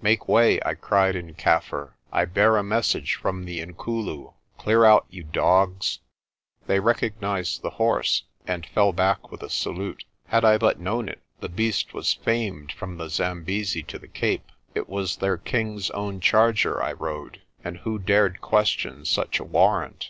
"Make 0.00 0.26
way!" 0.26 0.58
I 0.64 0.72
cried 0.72 1.14
in 1.16 1.34
Kaffir. 1.34 1.90
"I 2.10 2.24
bear 2.24 2.56
a 2.56 2.62
message 2.62 3.16
from 3.16 3.44
the 3.44 3.60
Inkulu.f 3.60 4.32
Clear 4.56 4.86
out, 4.86 5.04
you 5.10 5.22
dogs!' 5.22 5.98
They 6.66 6.80
recognised 6.80 7.60
the 7.60 7.68
horse, 7.76 8.22
and 8.46 8.64
fell 8.64 8.94
back 8.94 9.30
with 9.30 9.42
a 9.42 9.50
salute. 9.50 10.04
Had 10.28 10.46
I 10.46 10.56
but 10.56 10.80
known 10.80 11.10
it, 11.10 11.20
the 11.40 11.50
beast 11.50 11.92
was 11.92 12.14
famed 12.14 12.72
from 12.72 12.96
the 12.96 13.10
Zambesi 13.10 13.82
to 13.82 13.98
the 13.98 14.08
Cape. 14.08 14.50
It 14.74 14.88
was 14.88 15.16
their 15.16 15.36
king's 15.36 15.90
own 15.90 16.20
charger 16.20 16.82
I 16.82 16.94
rode, 16.94 17.42
and 17.62 17.76
who 17.76 17.98
dared 17.98 18.40
question 18.40 19.04
such 19.04 19.40
a 19.40 19.44
warrant? 19.44 20.00